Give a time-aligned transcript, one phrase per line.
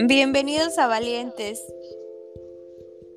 [0.00, 1.60] Bienvenidos a Valientes.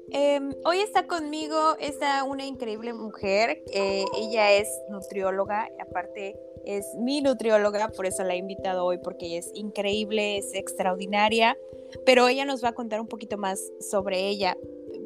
[0.10, 3.64] Em, hoy está conmigo esta una increíble mujer.
[3.72, 9.38] ella es nutrióloga, aparte es mi nutrióloga, por eso la he invitado hoy porque ella
[9.38, 11.56] es increíble, es extraordinaria.
[12.04, 14.58] Pero ella nos va a contar un poquito más sobre ella.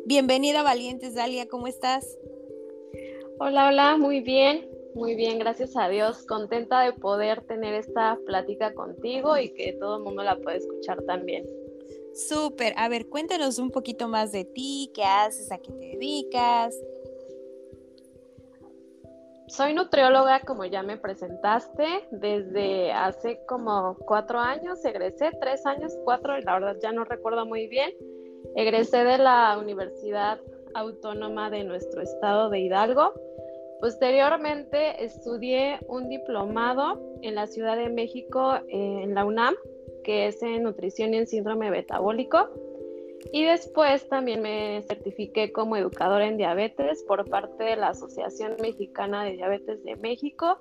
[0.06, 2.18] Bienvenida Valientes, Dalia, ¿cómo estás?
[3.38, 4.70] Hola, hola, muy bien.
[4.96, 6.26] Muy bien, gracias a Dios.
[6.26, 11.04] Contenta de poder tener esta plática contigo y que todo el mundo la pueda escuchar
[11.04, 11.46] también.
[12.16, 12.74] Súper.
[12.78, 16.76] A ver, cuéntanos un poquito más de ti, qué haces, a qué te dedicas.
[19.48, 26.38] Soy nutrióloga, como ya me presentaste, desde hace como cuatro años, egresé, tres años, cuatro,
[26.40, 27.92] la verdad ya no recuerdo muy bien.
[28.56, 30.40] Egresé de la Universidad
[30.74, 33.14] Autónoma de nuestro estado de Hidalgo
[33.80, 39.54] Posteriormente estudié un diplomado en la Ciudad de México, en la UNAM,
[40.06, 42.50] que es en nutrición y en síndrome metabólico.
[43.34, 49.24] Y después también me certifiqué como educadora en diabetes por parte de la Asociación Mexicana
[49.26, 50.60] de Diabetes de México.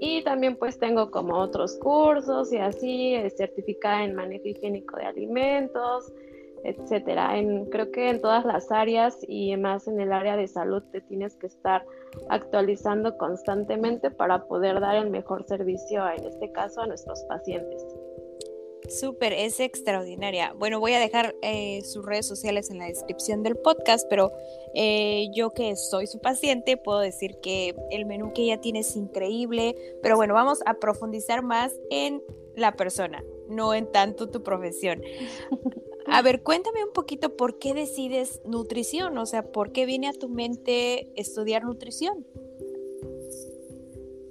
[0.00, 5.04] Y también pues tengo como otros cursos y así, eh, certificada en manejo higiénico de
[5.04, 6.10] alimentos,
[6.64, 7.38] etcétera.
[7.38, 11.02] En, creo que en todas las áreas y más en el área de salud te
[11.02, 11.84] tienes que estar
[12.30, 17.84] actualizando constantemente para poder dar el mejor servicio, en este caso, a nuestros pacientes.
[18.90, 20.52] Súper, es extraordinaria.
[20.58, 24.32] Bueno, voy a dejar eh, sus redes sociales en la descripción del podcast, pero
[24.74, 28.96] eh, yo que soy su paciente puedo decir que el menú que ella tiene es
[28.96, 32.20] increíble, pero bueno, vamos a profundizar más en
[32.56, 35.02] la persona, no en tanto tu profesión.
[36.06, 40.12] A ver, cuéntame un poquito por qué decides nutrición, o sea, por qué viene a
[40.12, 42.26] tu mente estudiar nutrición.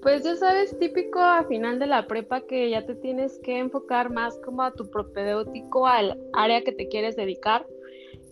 [0.01, 4.09] Pues ya sabes, típico a final de la prepa que ya te tienes que enfocar
[4.09, 7.65] más como a tu propedéutico, al área que te quieres dedicar.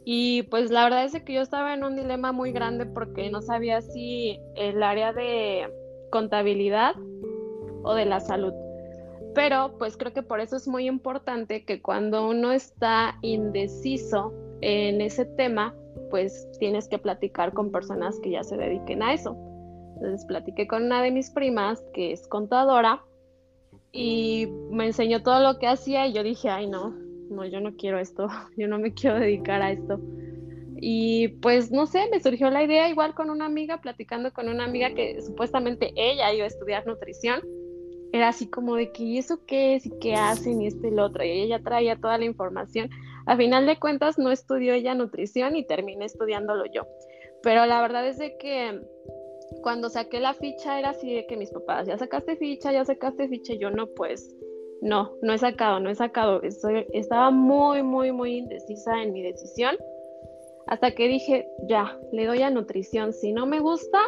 [0.06, 3.42] Y pues la verdad es que yo estaba en un dilema muy grande porque no
[3.42, 5.70] sabía si el área de
[6.10, 6.96] contabilidad
[7.84, 8.54] o de la salud.
[9.36, 15.02] Pero pues creo que por eso es muy importante que cuando uno está indeciso en
[15.02, 15.76] ese tema,
[16.10, 19.36] pues tienes que platicar con personas que ya se dediquen a eso.
[19.98, 23.04] Entonces platiqué con una de mis primas que es contadora
[23.92, 26.92] y me enseñó todo lo que hacía y yo dije, ay no,
[27.30, 28.28] no, yo no quiero esto,
[28.58, 30.00] yo no me quiero dedicar a esto.
[30.80, 34.66] Y pues no sé, me surgió la idea igual con una amiga, platicando con una
[34.66, 37.42] amiga que supuestamente ella iba a estudiar nutrición
[38.12, 39.86] era así como de que, ¿y eso qué es?
[39.86, 40.62] ¿Y qué hacen?
[40.62, 41.24] Y esto y lo otro.
[41.24, 42.90] Y ella traía toda la información.
[43.26, 46.88] A final de cuentas, no estudió ella nutrición y terminé estudiándolo yo.
[47.44, 48.82] Pero la verdad es de que
[49.62, 53.28] cuando saqué la ficha era así de que mis papás, ya sacaste ficha, ya sacaste
[53.28, 53.54] ficha.
[53.54, 54.36] Y yo no, pues,
[54.82, 56.42] no, no he sacado, no he sacado.
[56.44, 59.76] estaba muy, muy, muy indecisa en mi decisión.
[60.68, 63.14] Hasta que dije, ya, le doy a nutrición.
[63.14, 64.00] Si no me gusta,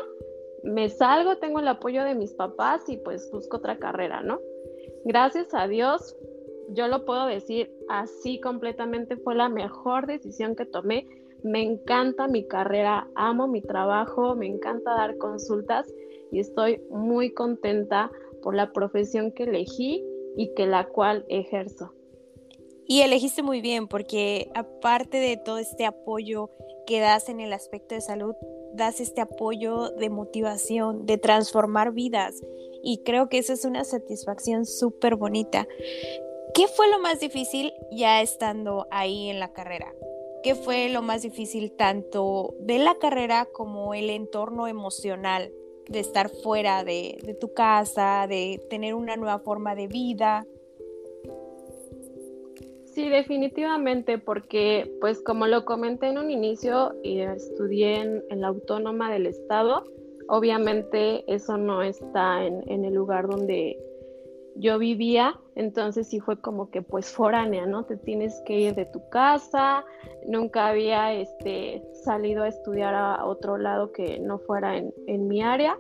[0.64, 4.40] me salgo, tengo el apoyo de mis papás y pues busco otra carrera, ¿no?
[5.06, 6.18] Gracias a Dios,
[6.72, 11.08] yo lo puedo decir así completamente, fue la mejor decisión que tomé.
[11.44, 15.88] Me encanta mi carrera, amo mi trabajo, me encanta dar consultas
[16.32, 18.12] y estoy muy contenta
[18.42, 20.04] por la profesión que elegí
[20.36, 21.94] y que la cual ejerzo.
[22.88, 26.50] Y elegiste muy bien porque aparte de todo este apoyo
[26.88, 28.34] que das en el aspecto de salud,
[28.74, 32.42] das este apoyo de motivación, de transformar vidas.
[32.84, 35.68] Y creo que esa es una satisfacción súper bonita.
[36.54, 39.94] ¿Qué fue lo más difícil ya estando ahí en la carrera?
[40.42, 45.52] ¿Qué fue lo más difícil tanto de la carrera como el entorno emocional
[45.90, 50.46] de estar fuera de, tu casa, de tener una nueva forma de vida?
[52.86, 59.26] Sí, definitivamente, porque pues como lo comenté en un inicio, estudié en, la autónoma del
[59.26, 59.84] estado,
[60.30, 63.78] obviamente eso no está en, el lugar donde
[64.60, 67.86] yo vivía, entonces sí fue como que pues foránea, ¿no?
[67.86, 69.84] Te tienes que ir de tu casa,
[70.28, 75.42] nunca había este, salido a estudiar a otro lado que no fuera en, en mi
[75.42, 75.78] área,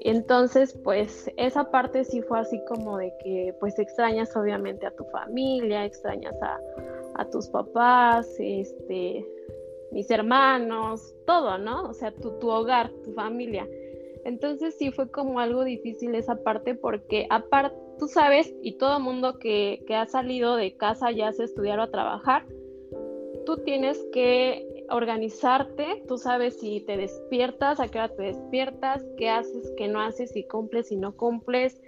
[0.00, 5.04] entonces, pues esa parte sí fue así como de que pues extrañas obviamente a tu
[5.04, 6.58] familia, extrañas a,
[7.30, 9.26] tus papás, este,
[9.92, 11.90] mis hermanos, todo, ¿no?
[11.90, 13.68] O sea, tu, tu hogar, tu familia.
[14.24, 19.38] Entonces sí fue como algo difícil esa parte porque aparte, tú sabes, y todo mundo
[19.38, 22.46] que, que ha salido de casa ya se estudiar o a trabajar,
[23.46, 29.28] tú tienes que organizarte, tú sabes si te despiertas, a qué hora te despiertas, qué
[29.30, 31.80] haces, qué no haces, si cumples, si no cumples,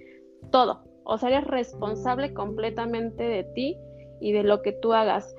[0.51, 0.85] todo.
[1.05, 3.77] O sea, eres responsable completamente de ti
[4.21, 5.35] y de lo que tú hagas.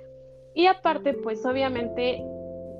[0.53, 2.21] Y aparte, pues obviamente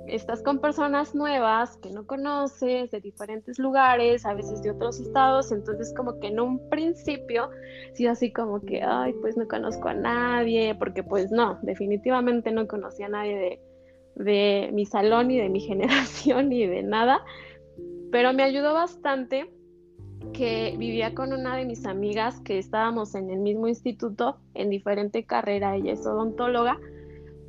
[0.08, 5.52] estás con personas nuevas que no conoces, de diferentes lugares, a veces de otros estados,
[5.52, 7.50] entonces como que en un principio,
[7.94, 12.68] sí así como que, ay, pues no conozco a nadie, porque pues no, definitivamente no
[12.68, 13.60] conocía a nadie de,
[14.24, 17.24] de mi salón, ni de mi generación, ni de nada,
[18.12, 19.50] pero me ayudó bastante
[20.32, 25.26] que vivía con una de mis amigas que estábamos en el mismo instituto, en diferente
[25.26, 26.80] carrera, ella es odontóloga,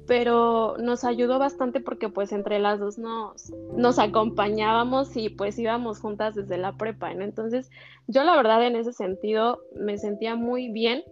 [0.07, 6.35] pero nos ayudó bastante porque pues entre las dos nos, acompañábamos y pues íbamos juntas
[6.35, 7.71] desde la prepa, Entonces
[8.07, 11.05] yo la verdad en ese sentido me sentía muy bien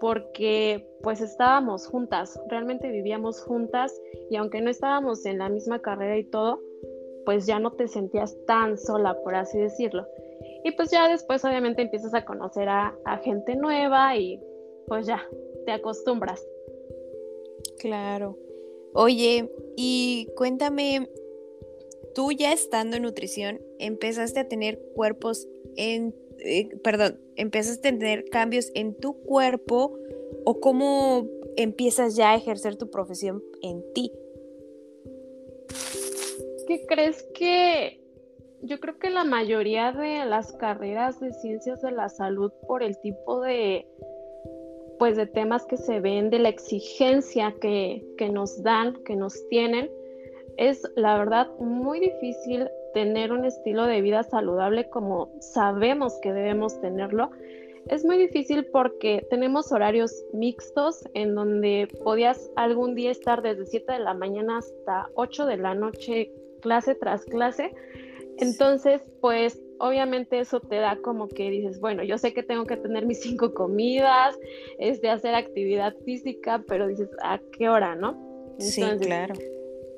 [0.00, 3.92] porque pues estábamos juntas, realmente vivíamos juntas
[4.30, 6.60] y aunque no estábamos en la misma carrera y todo,
[7.24, 10.06] pues ya no te sentías tan sola, por así decirlo.
[10.62, 12.94] Y pues ya después obviamente empiezas a conocer a
[13.24, 14.40] gente nueva y
[14.86, 15.26] pues ya
[15.66, 16.44] te acostumbras.
[17.78, 18.36] Claro.
[18.94, 21.08] Oye, y cuéntame,
[22.14, 25.46] tú ya estando en nutrición, empezaste a tener cuerpos
[25.76, 29.98] en, eh, perdón, empezaste a tener cambios en tu cuerpo
[30.44, 34.12] o cómo empiezas ya a ejercer tu profesión en ti?
[36.66, 38.00] ¿Qué crees que
[38.62, 42.98] yo creo que la mayoría de las carreras de ciencias de la salud por el
[43.00, 43.86] tipo de
[44.98, 49.48] pues de temas que se ven, de la exigencia que, que nos dan, que nos
[49.48, 49.90] tienen,
[50.56, 56.80] es la verdad muy difícil tener un estilo de vida saludable como sabemos que debemos
[56.80, 57.30] tenerlo.
[57.86, 63.92] Es muy difícil porque tenemos horarios mixtos en donde podías algún día estar desde 7
[63.92, 66.30] de la mañana hasta 8 de la noche,
[66.60, 67.72] clase tras clase.
[68.38, 72.76] Entonces, pues obviamente eso te da como que dices, bueno, yo sé que tengo que
[72.76, 74.38] tener mis cinco comidas,
[74.78, 78.16] de hacer actividad física, pero dices, ¿a qué hora, no?
[78.58, 79.34] sí, claro.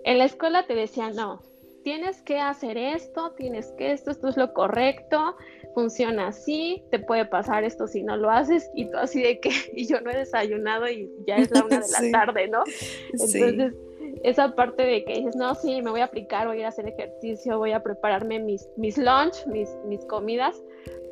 [0.05, 1.43] En la escuela te decían, no,
[1.83, 5.37] tienes que hacer esto, tienes que esto, esto es lo correcto,
[5.75, 9.51] funciona así, te puede pasar esto si no lo haces, y tú así de que,
[9.75, 12.65] y yo no he desayunado y ya es la una de la tarde, ¿no?
[13.13, 13.75] Entonces
[14.23, 16.69] esa parte de que dices, no, sí, me voy a aplicar, voy a ir a
[16.69, 20.63] hacer ejercicio, voy a prepararme mis, mis lunch, mis, mis comidas,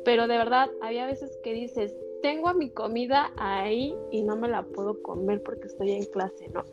[0.05, 4.63] pero de verdad había veces que dices, tengo mi comida ahí y no me la
[4.63, 6.63] puedo comer porque estoy en clase, ¿no?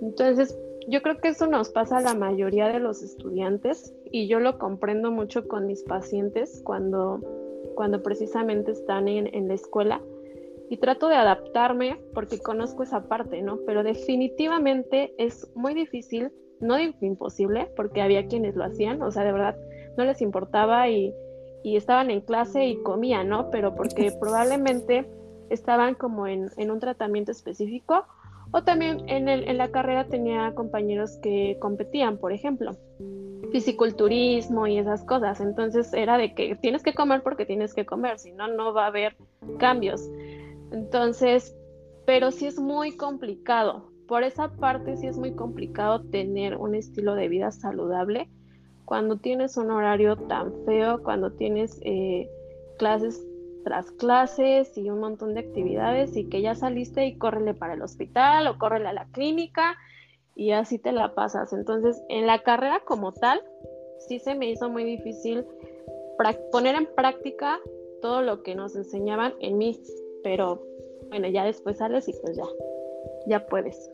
[0.00, 0.58] Entonces,
[0.88, 4.58] yo creo que eso nos pasa a la mayoría de los estudiantes y yo lo
[4.58, 7.20] comprendo mucho con mis pacientes cuando,
[7.74, 10.00] cuando precisamente están en, en la escuela
[10.68, 13.58] y trato de adaptarme porque conozco esa parte, ¿no?
[13.66, 19.24] Pero definitivamente es muy difícil, no digo imposible, porque había quienes lo hacían, o sea,
[19.24, 19.56] de verdad
[19.96, 21.12] no les importaba y,
[21.62, 23.50] y estaban en clase y comían, ¿no?
[23.50, 25.06] Pero porque probablemente
[25.50, 28.04] estaban como en, en un tratamiento específico
[28.52, 32.72] o también en, el, en la carrera tenía compañeros que competían, por ejemplo,
[33.52, 35.40] fisiculturismo y esas cosas.
[35.40, 38.84] Entonces era de que tienes que comer porque tienes que comer, si no, no va
[38.84, 39.16] a haber
[39.58, 40.08] cambios.
[40.72, 41.54] Entonces,
[42.06, 43.90] pero sí es muy complicado.
[44.06, 48.28] Por esa parte sí es muy complicado tener un estilo de vida saludable
[48.84, 52.30] cuando tienes un horario tan feo, cuando tienes eh,
[52.78, 53.20] clases
[53.64, 57.82] tras clases y un montón de actividades y que ya saliste y córrele para el
[57.82, 59.76] hospital o córrele a la clínica
[60.36, 61.52] y así te la pasas.
[61.52, 63.42] Entonces, en la carrera como tal,
[64.06, 65.44] sí se me hizo muy difícil
[66.52, 67.58] poner en práctica
[68.00, 69.76] todo lo que nos enseñaban en mí
[70.26, 70.60] pero
[71.08, 72.42] bueno, ya después sales y pues ya,
[73.28, 73.88] ya puedes.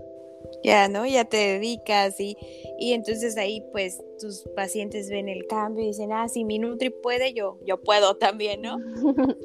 [0.64, 1.04] Ya, ¿no?
[1.04, 2.38] Ya te dedicas y,
[2.78, 6.88] y entonces ahí pues tus pacientes ven el cambio y dicen, ah, si mi Nutri
[6.88, 8.78] puede, yo, yo puedo también, ¿no?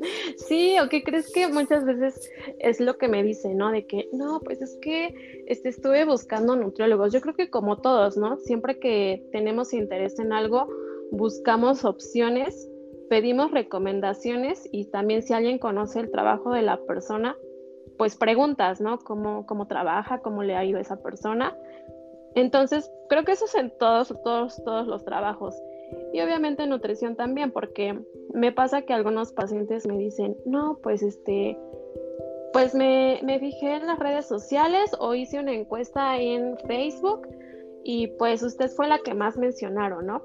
[0.47, 3.69] sí, o que crees que muchas veces es lo que me dicen, ¿no?
[3.69, 7.11] De que, no, pues es que este, estuve buscando nutriólogos.
[7.11, 8.37] Yo creo que como todos, ¿no?
[8.37, 10.69] Siempre que tenemos interés en algo,
[11.11, 12.69] buscamos opciones
[13.09, 17.35] pedimos recomendaciones y también si alguien conoce el trabajo de la persona,
[17.97, 18.99] pues preguntas, ¿no?
[18.99, 21.57] ¿Cómo, cómo trabaja, cómo le ha ido a esa persona.
[22.35, 25.55] Entonces, creo que eso es en todos, todos, todos los trabajos.
[26.13, 27.99] Y obviamente en nutrición también, porque
[28.33, 31.57] me pasa que algunos pacientes me dicen, no, pues este,
[32.53, 37.27] pues me, me fijé en las redes sociales o hice una encuesta en Facebook
[37.83, 40.21] y pues usted fue la que más mencionaron, ¿no?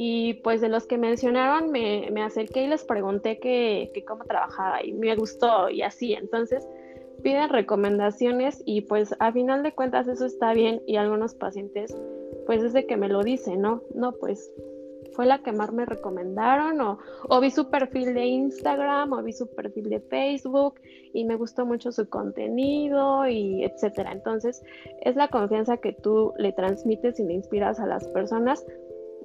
[0.00, 4.84] Y pues de los que mencionaron me, me acerqué y les pregunté que, cómo trabajaba
[4.84, 6.14] y me gustó y así.
[6.14, 6.68] Entonces
[7.24, 11.96] piden recomendaciones y pues a final de cuentas eso está bien y algunos pacientes
[12.46, 13.82] pues desde que me lo dicen, ¿no?
[13.92, 14.52] No, pues
[15.14, 19.32] fue la que más me recomendaron o, o vi su perfil de Instagram o vi
[19.32, 20.74] su perfil de Facebook
[21.12, 24.12] y me gustó mucho su contenido y etcétera.
[24.12, 24.62] Entonces,
[25.00, 28.64] es la confianza que tú le transmites y le inspiras a las personas,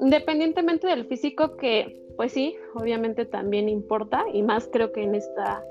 [0.03, 5.63] independientemente del físico que, pues sí, obviamente también importa y más creo que en esta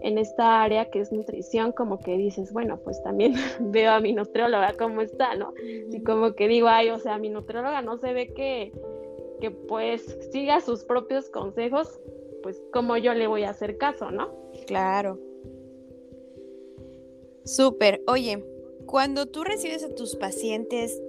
[0.00, 4.12] en esta área que es nutrición, como que dices, bueno, pues también veo a mi
[4.12, 5.54] nutrióloga cómo está, ¿no?
[5.60, 8.72] Y como que digo, ay, o sea, mi nutrióloga no se ve que,
[9.40, 11.98] que pues siga sus propios consejos,
[12.44, 14.30] pues como yo le voy a hacer caso, ¿no?
[14.68, 15.18] Claro.
[17.44, 18.00] Súper.
[18.06, 18.44] Oye,
[18.86, 21.02] cuando tú recibes a tus pacientes,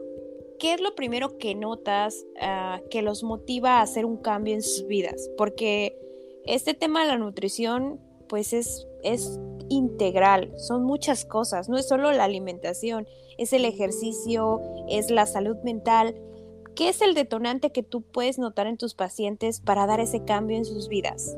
[0.59, 4.61] ¿qué es lo primero que notas ah, que los motiva a hacer un cambio en
[4.61, 5.31] sus vidas?
[5.37, 5.97] Porque
[6.45, 9.39] este tema de la nutrición, pues es, es
[9.69, 15.57] integral, son muchas cosas, no es solo la alimentación, es el ejercicio, es la salud
[15.63, 16.15] mental.
[16.75, 20.57] ¿Qué es el detonante que tú puedes notar en tus pacientes para dar ese cambio
[20.57, 21.35] en sus vidas?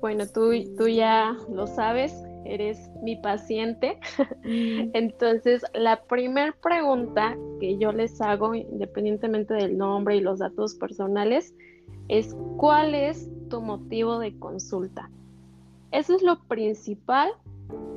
[0.00, 2.12] Bueno, tú, tú ya lo sabes,
[2.44, 3.98] eres mi paciente.
[4.44, 4.90] Mm.
[4.92, 11.54] Entonces, la primera pregunta que yo les hago, independientemente del nombre y los datos personales,
[12.08, 15.10] es ¿cuál es tu motivo de consulta?
[15.92, 17.30] Eso es lo principal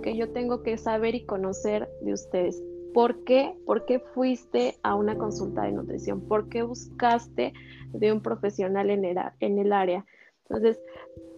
[0.01, 2.63] que yo tengo que saber y conocer de ustedes.
[2.93, 3.55] ¿Por qué?
[3.65, 6.21] ¿Por qué fuiste a una consulta de nutrición?
[6.21, 7.53] ¿Por qué buscaste
[7.91, 10.05] de un profesional en el, en el área?
[10.49, 10.79] Entonces,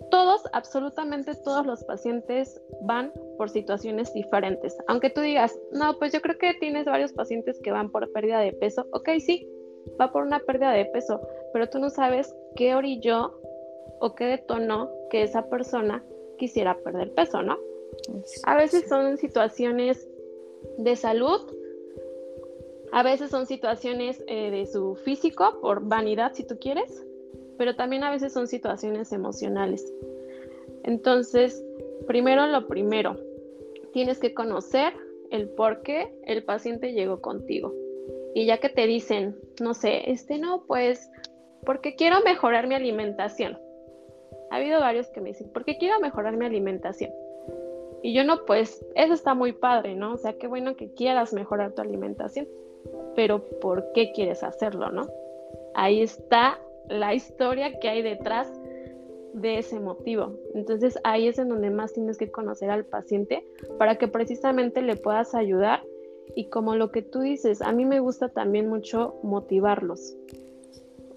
[0.10, 4.78] todos, absolutamente todos los pacientes van por situaciones diferentes.
[4.88, 8.40] Aunque tú digas, no, pues yo creo que tienes varios pacientes que van por pérdida
[8.40, 8.86] de peso.
[8.92, 9.48] Ok, sí,
[10.00, 11.22] va por una pérdida de peso,
[11.54, 13.40] pero tú no sabes qué orilló
[14.00, 16.04] o qué detonó que esa persona
[16.38, 17.58] quisiera perder peso, ¿no?
[18.46, 20.08] A veces son situaciones
[20.78, 21.42] de salud,
[22.92, 27.06] a veces son situaciones eh, de su físico, por vanidad si tú quieres,
[27.60, 29.94] pero también a veces son situaciones emocionales.
[30.86, 31.62] Entonces,
[32.08, 33.18] primero lo primero,
[33.92, 34.94] tienes que conocer
[35.30, 37.74] el por qué el paciente llegó contigo.
[38.34, 41.12] Y ya que te dicen, no sé, este no, pues
[41.66, 43.60] porque quiero mejorar mi alimentación.
[44.52, 47.12] Ha habido varios que me dicen, porque quiero mejorar mi alimentación.
[48.02, 50.14] Y yo no, pues eso está muy padre, ¿no?
[50.14, 52.48] O sea, qué bueno que quieras mejorar tu alimentación,
[53.18, 55.10] pero ¿por qué quieres hacerlo, no?
[55.76, 56.58] Ahí está
[56.90, 58.52] la historia que hay detrás
[59.34, 60.34] de ese motivo.
[60.56, 63.46] Entonces ahí es en donde más tienes que conocer al paciente
[63.78, 65.84] para que precisamente le puedas ayudar
[66.36, 70.16] y como lo que tú dices, a mí me gusta también mucho motivarlos.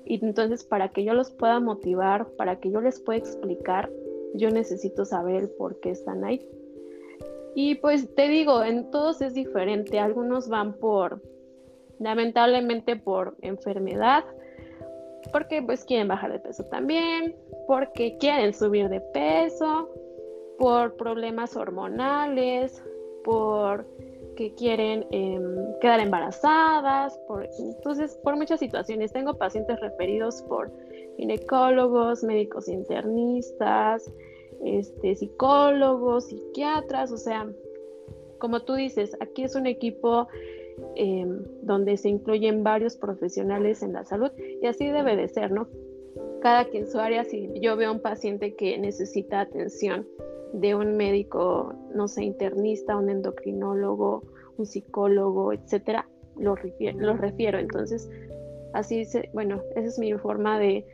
[0.04, 3.90] Y entonces para que yo los pueda motivar, para que yo les pueda explicar,
[4.34, 6.46] yo necesito saber por qué están ahí.
[7.54, 9.98] Y pues te digo, en todos es diferente.
[9.98, 11.20] Algunos van por,
[11.98, 14.24] lamentablemente por enfermedad,
[15.30, 17.36] porque pues quieren bajar de peso también,
[17.66, 19.88] porque quieren subir de peso,
[20.58, 22.82] por problemas hormonales,
[23.24, 23.86] por
[24.36, 29.12] que quieren em, quedar embarazadas, por, entonces por muchas situaciones.
[29.12, 30.70] Tengo pacientes referidos por
[31.16, 34.10] ginecólogos, médicos internistas,
[34.64, 37.48] este, psicólogos, psiquiatras, o sea,
[38.38, 40.28] como tú dices, aquí es un equipo
[40.94, 45.68] Em, donde se incluyen varios profesionales en la salud y así debe de ser, ¿no?
[46.40, 50.06] Cada quien su área, si yo veo un paciente que necesita atención
[50.52, 54.22] de un médico, no sé, internista, un endocrinólogo,
[54.58, 57.58] un psicólogo, etcétera, lo refiero, refiero.
[57.58, 58.10] Entonces,
[58.74, 60.84] así, se, bueno, esa es mi forma de,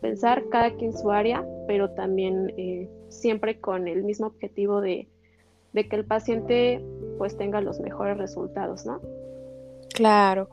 [0.00, 5.08] pensar, cada quien su área, pero también eh, siempre con el mismo objetivo de,
[5.72, 6.84] de que el paciente
[7.16, 9.00] pues tenga los mejores resultados, ¿no?
[9.94, 10.48] Claro.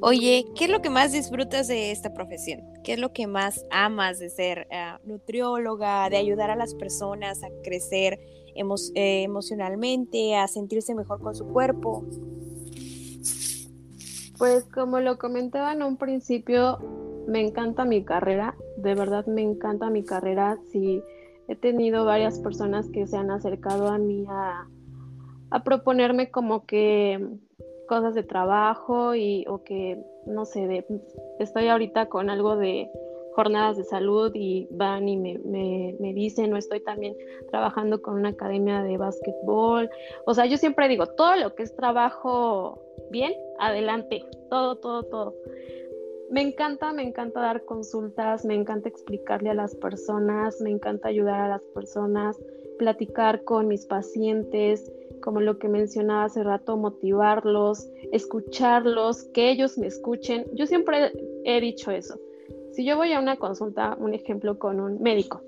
[0.00, 2.60] Oye, ¿qué es lo que más disfrutas de esta profesión?
[2.84, 7.42] ¿Qué es lo que más amas de ser eh, nutrióloga, de ayudar a las personas
[7.42, 8.18] a crecer
[8.54, 12.04] eh, emocionalmente, a sentirse mejor con su cuerpo?
[14.38, 16.78] Pues como lo comentaba en un principio,
[17.26, 20.58] me encanta mi carrera, de verdad me encanta mi carrera.
[20.72, 21.02] Sí,
[21.46, 24.66] he tenido varias personas que se han acercado a mí a
[25.62, 27.38] proponerme como que
[27.90, 30.86] cosas de trabajo y o que no sé de,
[31.40, 32.88] estoy ahorita con algo de
[33.34, 35.40] jornadas de salud y van y me,
[35.98, 37.16] me, dicen, o estoy también
[37.50, 39.90] trabajando con una academia de básquetbol.
[40.24, 42.80] O sea, yo siempre digo, todo lo que es trabajo
[43.10, 45.34] bien, adelante, todo, todo, todo.
[46.30, 51.40] Me encanta, me encanta dar consultas, me encanta explicarle a las personas, me encanta ayudar
[51.40, 52.38] a las personas,
[52.78, 59.86] platicar con mis pacientes, como lo que mencionaba hace rato, motivarlos, escucharlos, que ellos me
[59.86, 60.46] escuchen.
[60.54, 61.12] Yo siempre
[61.44, 62.18] he dicho eso.
[62.72, 65.42] Si yo voy a una consulta, un ejemplo, con un médico,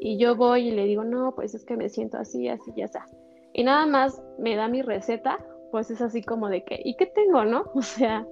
[0.00, 2.86] y yo voy y le digo, no, pues es que me siento así, así, ya
[2.86, 3.06] está.
[3.52, 5.38] Y nada más me da mi receta,
[5.70, 7.64] pues es así como de que, ¿y qué tengo, no?
[7.74, 8.26] O sea,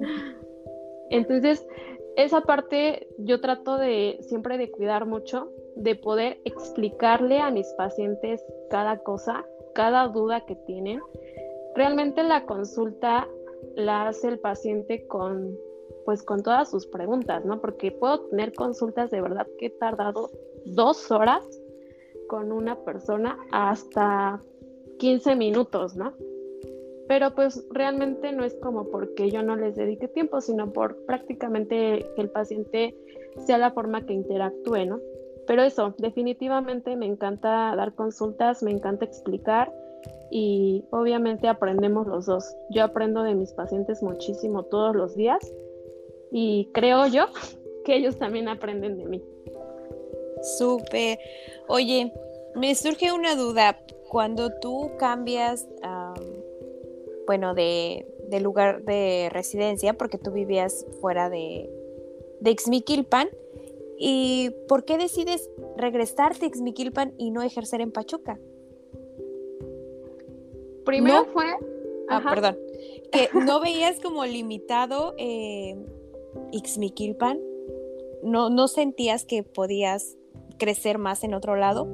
[1.10, 1.66] entonces
[2.16, 8.44] esa parte yo trato de siempre de cuidar mucho, de poder explicarle a mis pacientes
[8.70, 9.44] cada cosa,
[9.78, 11.00] cada duda que tienen.
[11.76, 13.28] Realmente la consulta
[13.76, 15.56] la hace el paciente con
[16.04, 17.60] pues con todas sus preguntas, ¿no?
[17.60, 20.30] Porque puedo tener consultas de verdad que he tardado
[20.64, 21.46] dos horas
[22.26, 24.42] con una persona hasta
[24.98, 26.12] 15 minutos, ¿no?
[27.06, 32.04] Pero pues realmente no es como porque yo no les dedique tiempo, sino por prácticamente
[32.16, 32.96] que el paciente
[33.46, 34.98] sea la forma que interactúe, ¿no?
[35.48, 39.72] Pero eso, definitivamente me encanta dar consultas, me encanta explicar
[40.30, 42.54] y obviamente aprendemos los dos.
[42.68, 45.38] Yo aprendo de mis pacientes muchísimo todos los días
[46.30, 47.28] y creo yo
[47.86, 49.24] que ellos también aprenden de mí.
[50.58, 51.18] Súper.
[51.66, 52.12] Oye,
[52.54, 53.78] me surge una duda.
[54.10, 55.66] Cuando tú cambias,
[57.26, 58.06] bueno, de,
[58.42, 61.70] lugar de residencia, porque tú vivías fuera de,
[62.40, 62.50] de
[63.98, 68.38] ¿y por qué decides regresarte a Ixmiquilpan y no ejercer en Pachuca?
[70.84, 71.44] Primero fue...
[72.08, 72.58] Ah, perdón.
[73.12, 75.76] Que no veías como limitado eh,
[76.52, 77.38] Ixmiquilpan.
[78.22, 80.16] No, ¿No sentías que podías
[80.58, 81.86] crecer más en otro lado?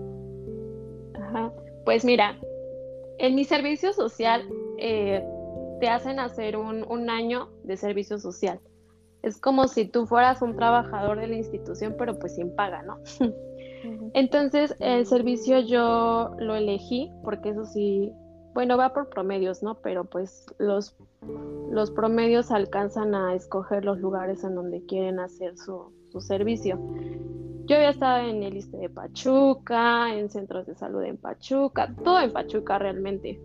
[1.15, 1.53] Ajá.
[1.85, 2.39] Pues mira,
[3.19, 5.23] en mi servicio social eh,
[5.81, 8.61] te hacen hacer un, año de servicio social.
[9.25, 12.99] Es como si tú fueras un trabajador de la institución, pero pues sin paga, ¿no?
[14.13, 18.13] Entonces, el servicio yo lo elegí, porque eso sí,
[18.53, 19.77] bueno, va por promedios, ¿no?
[19.77, 20.95] Pero pues los,
[21.71, 26.79] los promedios alcanzan a escoger los lugares en donde quieren hacer su, su servicio.
[27.65, 32.21] Yo había estado en el ISTE de Pachuca, en centros de salud en Pachuca, todo
[32.21, 33.41] en Pachuca realmente.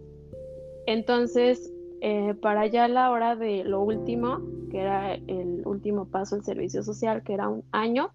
[0.88, 6.46] Entonces, eh, para ya la hora de lo último, que era el último paso del
[6.46, 8.12] servicio social, que era un año,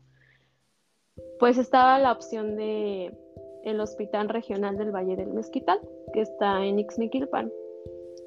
[1.38, 3.12] pues estaba la opción de
[3.64, 5.80] el Hospital Regional del Valle del Mezquital,
[6.12, 7.50] que está en Ixmiquilpan.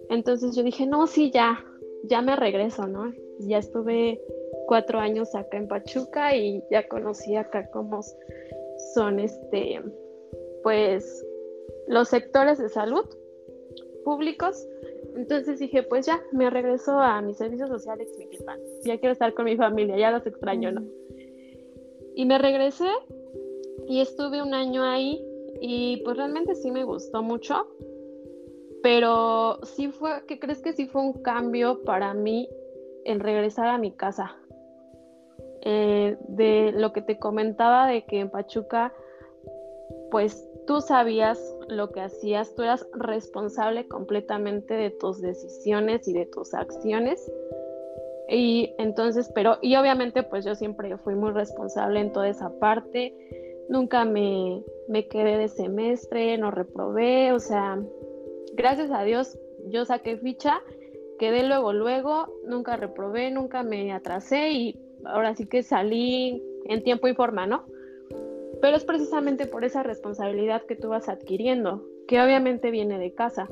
[0.10, 1.63] Entonces yo dije, no, sí, ya,
[2.04, 3.13] ya me regreso, ¿no?
[3.39, 4.20] Ya estuve
[4.67, 8.02] cuatro años acá en Pachuca y ya conocí acá cómo
[8.93, 9.82] son este,
[10.63, 11.26] pues,
[11.88, 13.06] los sectores de salud
[14.04, 14.65] públicos.
[15.17, 18.60] Entonces dije, pues ya, me regreso a mi servicio social Xmiquilpan.
[18.86, 20.84] Ya quiero estar con mi familia, ya los extraño, ¿no?
[22.13, 22.88] Y me regresé
[23.88, 25.19] y estuve un año ahí
[25.60, 27.67] y pues realmente sí me gustó mucho,
[28.84, 32.47] pero sí fue, ¿qué crees que sí fue un cambio para mí
[33.03, 34.36] el regresar a mi casa?
[35.63, 38.93] Eh, de lo que te comentaba de que en Pachuca,
[40.12, 46.25] pues tú sabías lo que hacías, tú eras responsable completamente de tus decisiones y de
[46.25, 47.32] tus acciones.
[48.30, 53.15] Y entonces, pero, y obviamente pues yo siempre fui muy responsable en toda esa parte,
[53.69, 57.82] nunca me, me quedé de semestre, no reprobé, o sea,
[58.53, 60.62] gracias a Dios yo saqué ficha,
[61.19, 67.08] quedé luego, luego, nunca reprobé, nunca me atrasé y ahora sí que salí en tiempo
[67.08, 67.65] y forma, ¿no?
[68.62, 73.48] Pero es precisamente por esa responsabilidad que tú vas adquiriendo, que obviamente viene de casa.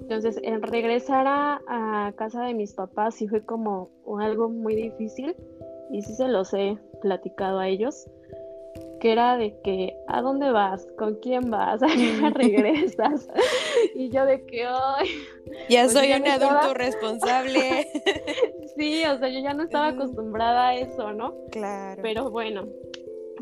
[0.00, 5.34] Entonces, el regresar a, casa de mis papás sí fue como algo muy difícil
[5.90, 8.06] y sí se los he platicado a ellos,
[9.00, 10.86] que era de que, ¿a dónde vas?
[10.98, 11.82] ¿Con quién vas?
[11.82, 13.28] ¿A qué regresas?
[13.94, 15.08] y yo de que, ay,
[15.68, 17.86] ya pues soy un adulto responsable.
[18.76, 21.34] sí, o sea, yo ya no estaba acostumbrada a eso, ¿no?
[21.50, 22.02] Claro.
[22.02, 22.66] Pero bueno,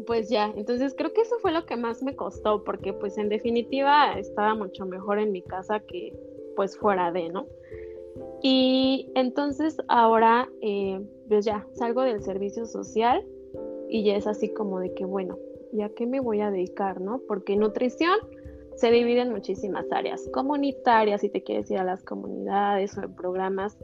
[0.07, 3.29] pues ya, entonces creo que eso fue lo que más me costó, porque pues en
[3.29, 6.13] definitiva estaba mucho mejor en mi casa que
[6.57, 7.47] pues fuera de, ¿no?
[8.43, 13.25] Y entonces ahora, eh, pues ya, salgo del servicio social
[13.89, 15.39] y ya es así como de que, bueno,
[15.73, 17.21] ¿y a qué me voy a dedicar, no?
[17.27, 18.15] Porque nutrición
[18.77, 23.15] se divide en muchísimas áreas, comunitarias, si te quieres ir a las comunidades o en
[23.15, 23.79] programas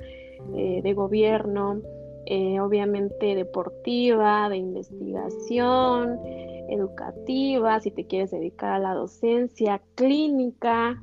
[0.56, 1.80] eh, de gobierno,
[2.30, 6.20] eh, obviamente deportiva, de investigación,
[6.68, 11.02] educativa, si te quieres dedicar a la docencia, clínica,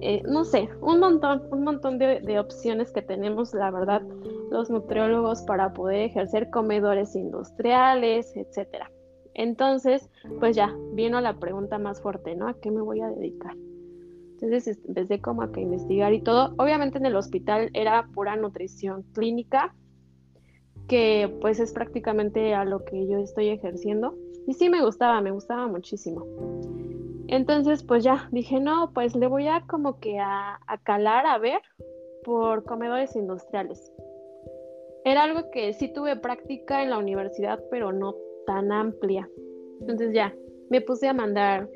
[0.00, 4.02] eh, no sé, un montón, un montón de, de, opciones que tenemos, la verdad,
[4.52, 8.88] los nutriólogos para poder ejercer comedores industriales, etcétera.
[9.34, 12.46] Entonces, pues ya, vino la pregunta más fuerte, ¿no?
[12.46, 13.56] ¿A qué me voy a dedicar?
[14.40, 16.54] Entonces empecé como a que investigar y todo.
[16.58, 19.74] Obviamente en el hospital era pura nutrición clínica,
[20.88, 24.16] que pues es prácticamente a lo que yo estoy ejerciendo.
[24.46, 26.26] Y sí me gustaba, me gustaba muchísimo.
[27.28, 31.38] Entonces pues ya dije, no, pues le voy a como que a, a calar a
[31.38, 31.60] ver
[32.24, 33.92] por comedores industriales.
[35.04, 38.14] Era algo que sí tuve práctica en la universidad, pero no
[38.46, 39.28] tan amplia.
[39.80, 40.34] Entonces ya,
[40.70, 41.68] me puse a mandar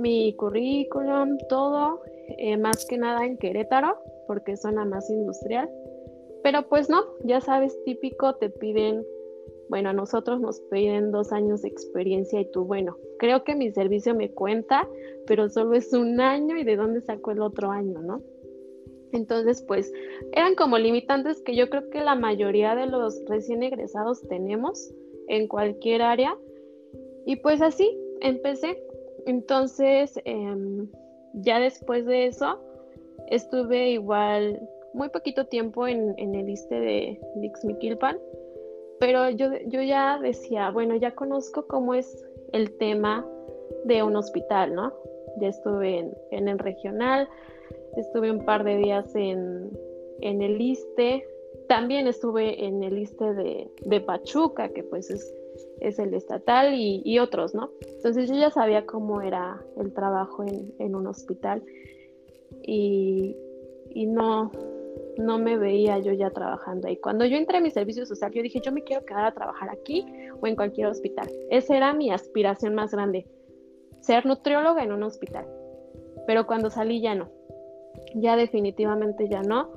[0.00, 2.00] mi currículum, todo,
[2.38, 5.70] eh, más que nada en Querétaro, porque zona más industrial.
[6.46, 9.04] Pero pues no, ya sabes, típico, te piden,
[9.68, 13.72] bueno, a nosotros nos piden dos años de experiencia y tú, bueno, creo que mi
[13.72, 14.88] servicio me cuenta,
[15.26, 18.22] pero solo es un año y de dónde saco el otro año, ¿no?
[19.10, 19.92] Entonces, pues
[20.34, 24.94] eran como limitantes que yo creo que la mayoría de los recién egresados tenemos
[25.26, 26.38] en cualquier área.
[27.24, 28.80] Y pues así empecé.
[29.26, 30.86] Entonces, em,
[31.34, 32.60] ya después de eso,
[33.30, 34.60] estuve igual
[34.96, 38.18] muy poquito tiempo en, el ISTE de Dixmiquilpan,
[38.98, 43.26] pero yo, yo ya decía, bueno, ya conozco cómo es el tema
[43.84, 44.92] de un hospital, ¿no?
[45.40, 47.28] Ya estuve en, en el regional,
[47.96, 49.70] estuve un par de días en,
[50.20, 51.26] el ISTE,
[51.68, 53.34] también estuve en el ISTE
[53.84, 55.34] de, Pachuca, que pues es,
[55.80, 57.70] es el estatal, y, otros, ¿no?
[57.96, 61.62] Entonces yo ya sabía cómo era el trabajo en, un hospital
[62.62, 63.36] y,
[63.94, 64.52] no,
[65.18, 66.96] no me veía yo ya trabajando ahí.
[66.98, 69.70] Cuando yo entré a mi servicio social, yo dije, yo me quiero quedar a trabajar
[69.70, 70.06] aquí
[70.40, 71.28] o en cualquier hospital.
[71.50, 73.26] Esa era mi aspiración más grande,
[74.00, 75.46] ser nutrióloga en un hospital.
[76.26, 77.30] Pero cuando salí ya no
[78.14, 79.70] ya definitivamente ya no.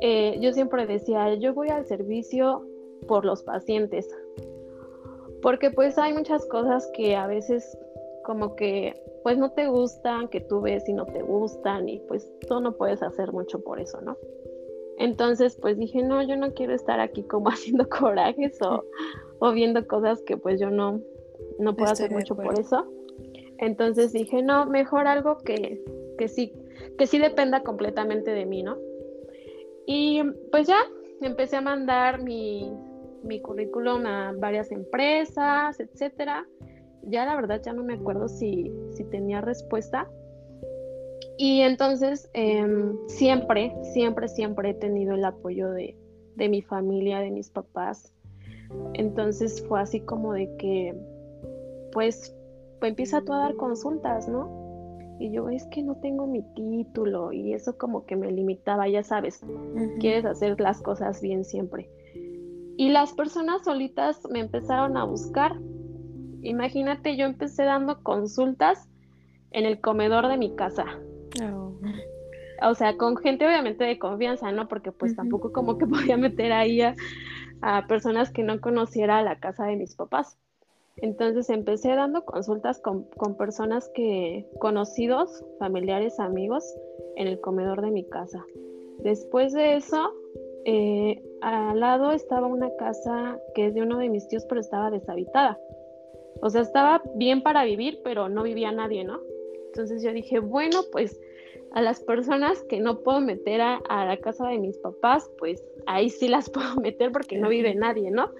[0.00, 2.66] Eh, yo siempre decía, yo voy al servicio
[3.08, 4.08] por los pacientes,
[5.42, 7.78] porque pues hay muchas cosas que a veces
[8.24, 12.28] como que pues no te gustan, que tú ves y no te gustan y pues
[12.48, 14.16] tú no puedes hacer mucho por eso, ¿no?
[14.98, 18.84] Entonces pues dije, no, yo no quiero estar aquí como haciendo corajes o,
[19.38, 21.00] o viendo cosas que pues yo no,
[21.58, 22.86] no puedo hacer mucho por eso.
[23.58, 25.82] Entonces dije, no, mejor algo que,
[26.18, 26.52] que sí
[26.98, 28.76] que sí dependa completamente de mí, ¿no?
[29.86, 30.78] Y pues ya
[31.20, 32.72] empecé a mandar mi,
[33.42, 36.46] currículum a varias empresas, etcétera.
[37.02, 38.72] Ya la verdad ya no me acuerdo si,
[39.10, 40.08] tenía respuesta.
[41.38, 45.96] Y entonces em, siempre, siempre, siempre he tenido el apoyo de,
[46.36, 48.12] de mi familia, de mis papás.
[48.94, 50.94] Entonces fue así como de que,
[51.92, 52.34] pues,
[52.80, 54.66] pues empieza tú a dar consultas, ¿no?
[55.18, 59.02] Y yo, es que no tengo mi título y eso como que me limitaba, ya
[59.02, 59.40] sabes,
[59.98, 61.88] quieres hacer las cosas bien siempre.
[62.76, 65.52] Y las personas solitas me empezaron a buscar.
[66.42, 68.86] Imagínate, yo empecé dando consultas
[69.52, 70.84] en el comedor de mi casa.
[71.42, 71.74] Oh.
[72.62, 74.68] O sea, con gente obviamente de confianza, ¿no?
[74.68, 76.94] Porque pues tampoco como que podía meter ahí a,
[77.62, 80.38] a personas que no conociera la casa de mis papás.
[80.98, 86.64] Entonces empecé dando consultas con, personas que, conocidos, familiares, amigos,
[87.16, 88.44] en el comedor de mi casa.
[89.00, 90.10] Después de eso,
[90.64, 94.90] eh, al lado estaba una casa que es de uno de mis tíos, pero estaba
[94.90, 95.58] deshabitada.
[96.40, 99.20] O sea, estaba bien para vivir, pero no vivía nadie, ¿no?
[99.66, 101.20] Entonces yo dije, bueno, pues
[101.76, 105.62] a las personas que no puedo meter a, a la casa de mis papás, pues
[105.84, 108.30] ahí sí las puedo meter porque no vive nadie, ¿no?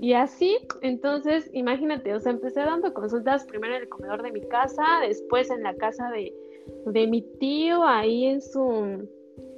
[0.00, 4.40] Y así, entonces, imagínate, o sea, empecé dando consultas primero en el comedor de mi
[4.40, 9.06] casa, después en la casa de, mi tío, ahí en su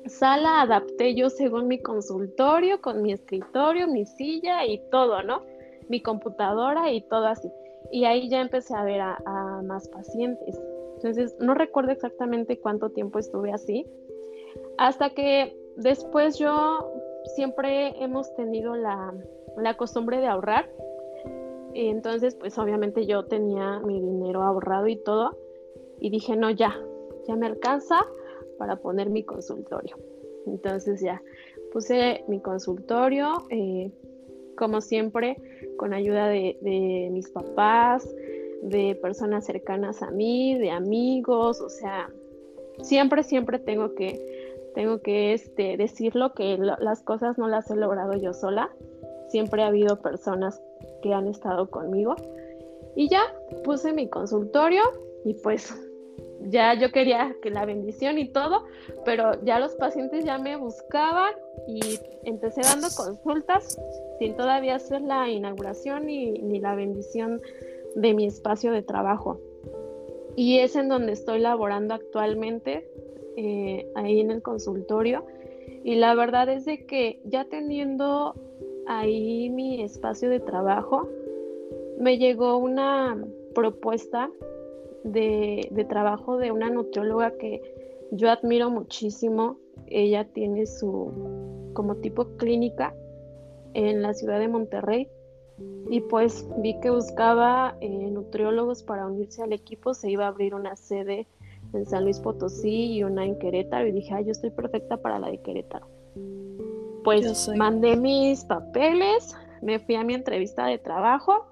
[0.07, 5.43] sala, adapté yo según mi consultorio, con mi escritorio, mi silla y todo, ¿no?
[5.89, 7.49] Mi computadora y todo así.
[7.93, 10.59] Y ahí ya empecé a ver a, a más pacientes.
[10.99, 13.87] Entonces, no recuerdo exactamente cuánto tiempo estuve así,
[14.77, 16.93] hasta que después yo
[17.35, 19.15] siempre hemos tenido la
[19.63, 20.71] la costumbre de ahorrar.
[21.75, 25.39] Y entonces, pues obviamente yo tenía mi dinero ahorrado y todo.
[26.01, 26.75] Y dije, no, ya,
[27.27, 27.97] ya me alcanza
[28.59, 29.97] para poner mi consultorio.
[30.47, 31.23] Entonces ya
[31.73, 33.91] puse mi consultorio, eh,
[34.57, 35.37] como siempre,
[35.77, 38.09] con ayuda de, mis papás,
[38.62, 42.11] de personas cercanas a mí, de amigos, o sea,
[42.83, 48.14] siempre, siempre tengo que, tengo que este, decirlo que las cosas no las he logrado
[48.14, 48.71] yo sola
[49.29, 50.61] siempre ha habido personas
[51.03, 52.16] que han estado conmigo.
[52.97, 53.23] Y ya
[53.64, 54.83] puse mi consultorio
[55.25, 55.73] y pues
[56.40, 58.64] ya yo quería que la bendición y todo,
[59.05, 61.33] pero ya los pacientes ya me buscaban
[61.68, 61.81] y
[62.25, 63.79] empecé dando consultas
[64.18, 67.40] sin todavía hacer la inauguración ni, ni la bendición
[67.94, 69.40] de mi espacio de trabajo.
[70.37, 72.88] Y es en donde estoy laborando actualmente,
[73.37, 75.24] eh, ahí en el consultorio.
[75.85, 78.35] Y la verdad es de que ya teniendo
[78.87, 81.09] ahí mi espacio de trabajo,
[81.98, 83.16] me llegó una
[83.55, 84.31] propuesta
[85.03, 87.61] de, de trabajo de una nutrióloga que
[88.12, 89.59] yo admiro muchísimo.
[89.88, 91.12] Ella tiene su
[91.74, 92.94] como tipo clínica
[93.74, 95.09] en la ciudad de Monterrey
[95.90, 100.55] y pues vi que buscaba eh, nutriólogos para unirse al equipo, se iba a abrir
[100.55, 101.27] una sede
[101.73, 105.18] en San Luis Potosí y una en Querétaro y dije, ay, yo estoy perfecta para
[105.18, 105.87] la de Querétaro.
[107.05, 111.47] Pues mandé mis papeles, me fui a mi entrevista de trabajo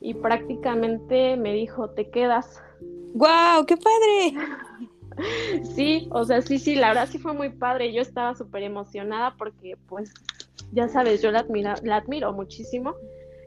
[0.00, 2.60] y prácticamente me dijo, te quedas.
[3.14, 3.66] ¡Wow!
[3.66, 4.48] ¡Qué padre!
[5.74, 7.92] sí, o sea, sí, sí, la verdad sí fue muy padre.
[7.92, 10.12] Yo estaba súper emocionada porque, pues,
[10.72, 11.44] ya sabes, yo la,
[11.82, 12.94] la admiro muchísimo.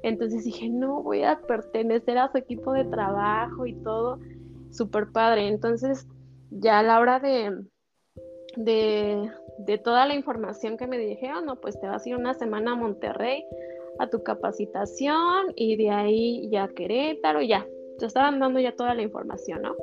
[0.03, 4.19] Entonces dije, no, voy a pertenecer a su equipo de trabajo y todo.
[4.71, 5.47] Súper padre.
[5.47, 6.07] Entonces,
[6.49, 7.55] ya a la hora de,
[8.55, 12.34] de, de toda la información que me dijeron, no, pues te vas a ir una
[12.34, 13.45] semana a Monterrey
[13.99, 17.67] a tu capacitación y de ahí ya a Querétaro, ya.
[17.99, 19.75] Te estaban dando ya toda la información, ¿no?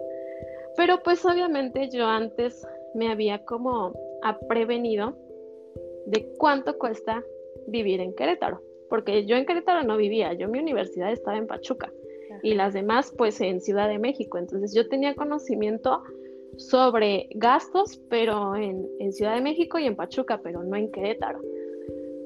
[0.77, 3.93] Pero pues obviamente yo antes me había como
[4.49, 5.17] prevenido
[6.09, 7.23] de cuánto cuesta
[7.67, 11.93] vivir en Querétaro, porque yo en Querétaro no vivía, yo mi universidad estaba en Pachuca
[12.43, 16.03] y las demás pues en Ciudad de México, entonces yo tenía conocimiento
[16.57, 21.41] sobre gastos, pero en, Ciudad de México y en Pachuca, pero no en Querétaro.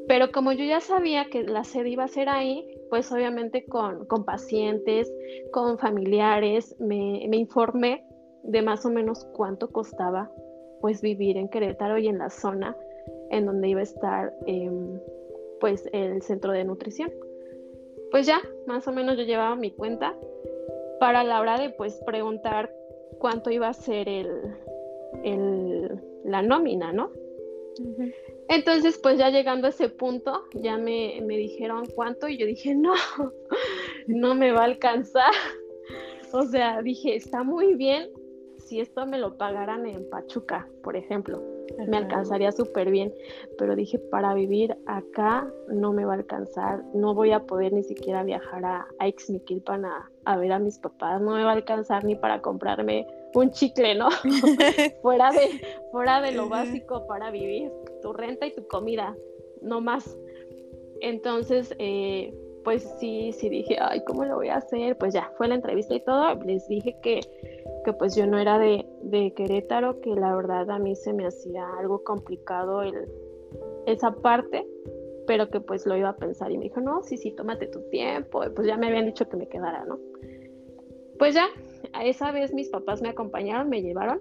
[0.08, 4.06] Pero como yo ya sabía que la sede iba a ser ahí, pues obviamente con,
[4.24, 5.12] pacientes,
[5.52, 8.04] con familiares, me, me informé
[8.42, 10.30] de más o menos cuánto costaba
[10.80, 12.76] pues vivir en Querétaro y en la zona
[13.32, 15.00] en donde iba a estar em,
[15.58, 17.10] pues el centro de nutrición.
[18.12, 20.14] Pues ya, más o menos yo llevaba mi cuenta
[21.00, 22.72] para la hora de pues preguntar
[23.18, 24.28] cuánto iba a ser el,
[25.24, 27.10] el la nómina, ¿no?
[28.48, 32.74] Entonces, pues ya llegando a ese punto, ya me, me, dijeron cuánto y yo dije,
[32.76, 32.92] no,
[34.06, 35.32] no me va a alcanzar.
[36.34, 38.08] O sea, dije, está muy bien,
[38.72, 41.42] si esto me lo pagaran en Pachuca, por ejemplo,
[41.88, 43.12] me alcanzaría súper bien,
[43.58, 47.82] pero dije, para vivir acá no me va a alcanzar, no voy a poder ni
[47.82, 51.54] siquiera viajar a, a Ixmiquilpan a, a ver a mis papás, no me va a
[51.54, 54.08] alcanzar ni para comprarme un chicle, ¿no?
[55.02, 59.14] fuera, de, fuera de lo básico para vivir, tu renta y tu comida,
[59.60, 60.16] no más.
[61.02, 62.32] Entonces, eh,
[62.64, 64.96] pues sí, sí dije, ay, ¿cómo lo voy a hacer?
[64.96, 67.20] Pues ya, fue la entrevista y todo, les dije que
[67.84, 71.66] que pues yo no era de, Querétaro, que la verdad a mí se me hacía
[71.78, 73.08] algo complicado el,
[73.86, 74.66] esa parte,
[75.26, 77.80] pero que pues lo iba a pensar y me dijo, no, sí, sí, tómate tu
[77.90, 79.98] tiempo, pues ya me habían dicho que me quedara, ¿no?
[81.18, 81.46] Pues ya,
[81.92, 84.20] a esa vez mis papás me acompañaron, me llevaron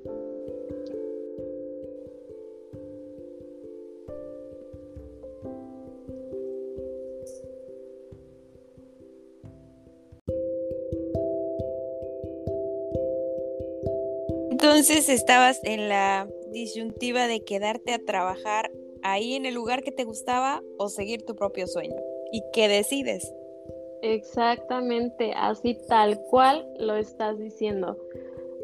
[14.81, 18.71] Entonces estabas en la disyuntiva de quedarte a trabajar
[19.03, 21.97] ahí en el lugar que te gustaba o seguir tu propio sueño.
[22.31, 23.31] ¿Y qué decides?
[24.01, 27.95] Exactamente, así tal cual lo estás diciendo.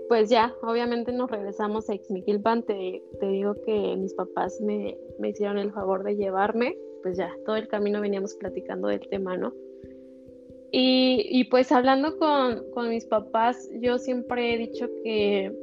[0.07, 5.59] Pues ya, obviamente nos regresamos a Ixmiquilpan, te, te digo que mis papás me, hicieron
[5.59, 9.53] el favor de llevarme, pues ya, todo el camino veníamos platicando del tema, ¿no?
[10.71, 15.55] Y, y pues hablando con, con mis papás, yo siempre he dicho que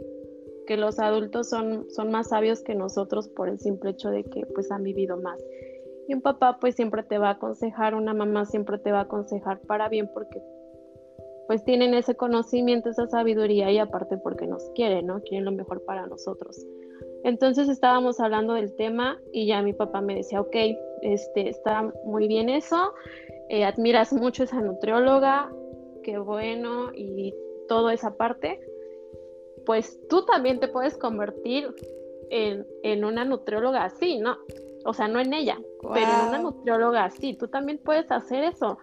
[0.66, 4.46] que los adultos son, son más sabios que nosotros por el simple hecho de que
[4.46, 5.42] pues han vivido más.
[6.08, 9.02] Y un papá pues siempre te va a aconsejar, una mamá siempre te va a
[9.02, 10.42] aconsejar para bien porque
[11.46, 15.20] pues tienen ese conocimiento, esa sabiduría y aparte porque nos quieren, ¿no?
[15.22, 16.64] Quieren lo mejor para nosotros.
[17.22, 20.56] Entonces estábamos hablando del tema y ya mi papá me decía, ok,
[21.02, 22.92] este, está muy bien eso,
[23.48, 25.50] eh, admiras mucho esa nutrióloga,
[26.02, 27.34] qué bueno y
[27.68, 28.60] toda esa parte,
[29.64, 31.74] pues tú también te puedes convertir
[32.30, 34.36] en, una nutrióloga así, ¿no?
[34.84, 37.34] O sea, no en ella, pero en una nutrióloga así.
[37.34, 38.78] Tú también puedes hacer eso.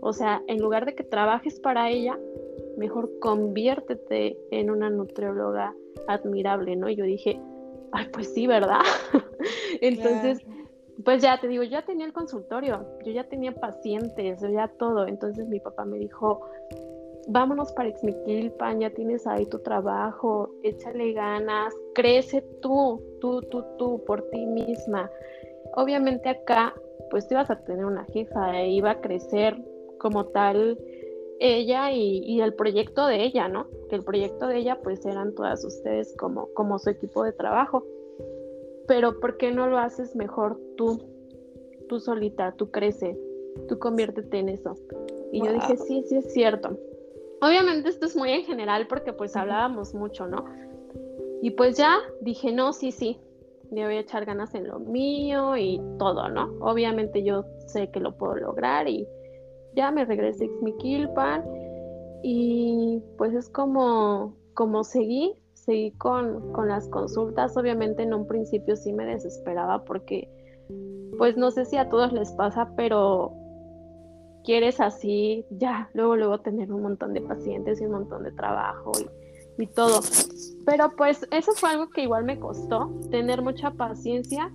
[0.00, 2.18] O sea, en lugar de que trabajes para ella,
[2.76, 5.74] mejor conviértete en una nutrióloga
[6.08, 6.88] admirable, ¿no?
[6.90, 7.40] Y yo dije,
[7.92, 8.82] ay, pues sí, ¿verdad?
[9.80, 10.44] Entonces,
[11.04, 15.06] pues ya te digo, yo ya tenía el consultorio, yo ya tenía pacientes, ya todo.
[15.06, 16.42] Entonces mi papá me dijo,
[17.26, 24.04] vámonos para Xmiquilpan, ya tienes ahí tu trabajo, échale ganas, crece tú, tú, tú, tú,
[24.04, 25.10] por ti misma.
[25.74, 26.74] Obviamente acá,
[27.10, 29.56] pues tú ibas a tener una jefa, e iba a crecer
[29.98, 30.78] como tal
[31.38, 33.66] ella y, el proyecto de ella, ¿no?
[33.90, 37.84] Que el proyecto de ella, pues eran todas ustedes como, como su equipo de trabajo.
[38.86, 40.98] Pero ¿por qué no lo haces mejor tú?
[41.88, 43.16] tú solita, tú creces,
[43.68, 44.76] tú conviértete en eso.
[45.32, 46.78] Y yo dije, sí, sí es cierto.
[47.40, 50.44] Obviamente esto es muy en general porque pues hablábamos mucho, ¿no?
[51.42, 53.20] Y pues ya dije, no, sí, sí,
[53.70, 56.54] me voy a echar ganas en lo mío y todo, ¿no?
[56.60, 59.06] Obviamente yo sé que lo puedo lograr y
[59.74, 61.44] ya me regresé a Xmiquilpan
[62.22, 67.56] y pues es como, como seguí, seguí con, con las consultas.
[67.56, 70.28] Obviamente en un principio sí me desesperaba porque
[71.18, 73.32] pues no sé si a todos les pasa, pero
[74.46, 78.92] quieres así, ya, luego, luego tener un montón de pacientes y un montón de trabajo
[79.58, 80.00] y, todo.
[80.64, 84.52] Pero pues eso fue algo que igual me costó, tener mucha paciencia,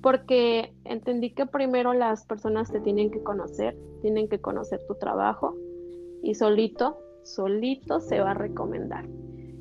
[0.00, 5.56] porque entendí que primero las personas te tienen que conocer, tienen que conocer tu trabajo
[6.22, 9.06] y solito, solito se va a recomendar.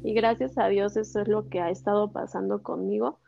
[0.03, 3.19] Y gracias a Dios eso es lo que ha estado pasando conmigo,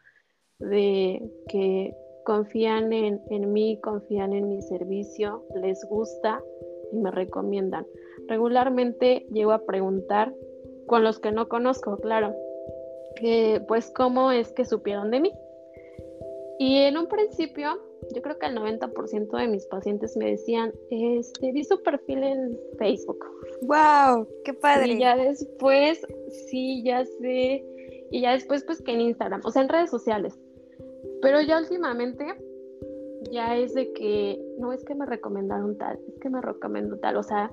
[0.60, 6.42] de que confían en, en mí, confían en mi servicio, les gusta
[6.92, 7.86] y me recomiendan.
[8.28, 10.34] Regularmente llego a preguntar
[10.88, 12.36] con los que no conozco, claro,
[13.68, 15.34] pues cómo es que supieron de mí.
[16.58, 17.80] Y en un principio,
[18.14, 22.60] yo creo que el 90% de mis pacientes me decían, este, vi su perfil en
[22.78, 23.24] Facebook.
[23.62, 24.28] ¡Wow!
[24.44, 24.94] ¡Qué padre!
[24.94, 26.06] Y ya después,
[26.50, 27.64] sí, ya sé.
[28.12, 30.38] Y ya después, pues que en Instagram, o sea, en redes sociales.
[31.22, 32.26] Pero ya últimamente,
[33.32, 37.18] ya es de que, no es que me recomendaron tal, es que me recomendó tal,
[37.18, 37.52] o sea,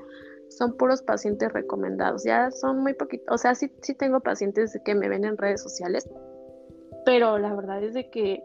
[0.49, 2.25] son puros pacientes recomendados.
[2.25, 5.63] Ya son muy poquitos, o sea, sí, sí tengo pacientes que me ven en redes
[5.63, 6.09] sociales,
[7.05, 8.43] pero la verdad es de que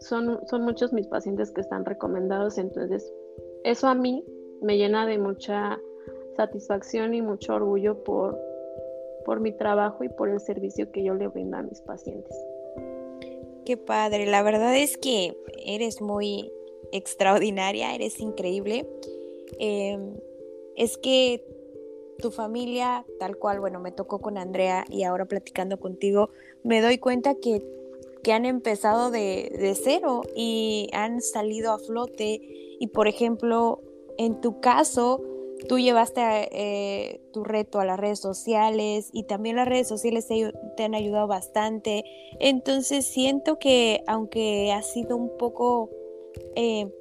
[0.00, 3.12] son, son muchos mis pacientes que están recomendados, entonces
[3.64, 4.24] eso a mí
[4.62, 5.78] me llena de mucha
[6.36, 8.38] satisfacción y mucho orgullo por,
[9.24, 12.36] por mi trabajo y por el servicio que yo le brindo a mis pacientes.
[13.64, 16.50] Qué padre, la verdad es que eres muy
[16.92, 18.88] extraordinaria, eres increíble.
[19.58, 20.16] Em,
[20.76, 21.44] es que
[22.18, 26.30] tu familia, tal cual, bueno, me tocó con Andrea y ahora platicando contigo,
[26.62, 27.62] me doy cuenta que,
[28.22, 32.40] que han empezado de, de, cero y han salido a flote.
[32.78, 33.80] Y por ejemplo,
[34.18, 35.22] en tu caso,
[35.70, 40.82] tú llevaste eh, tu reto a las redes sociales y también las redes sociales te,
[40.82, 42.02] han ayudado bastante.
[42.40, 45.88] Entonces siento que aunque ha sido un poco
[46.56, 46.92] eh,